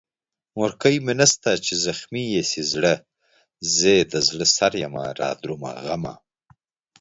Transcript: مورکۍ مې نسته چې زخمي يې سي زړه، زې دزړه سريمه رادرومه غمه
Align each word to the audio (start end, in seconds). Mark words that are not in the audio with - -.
مورکۍ 0.57 0.95
مې 1.05 1.13
نسته 1.19 1.49
چې 1.65 1.73
زخمي 1.85 2.23
يې 2.33 2.43
سي 2.51 2.61
زړه، 2.71 2.93
زې 3.77 3.95
دزړه 4.11 4.47
سريمه 4.57 5.03
رادرومه 5.21 5.71
غمه 5.85 6.15